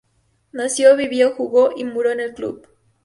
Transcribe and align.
Nació, 0.51 0.95
vivió, 0.95 1.35
jugó 1.35 1.73
y 1.77 1.83
murió 1.83 2.11
en 2.11 2.21
el 2.21 2.33
club. 2.33 2.67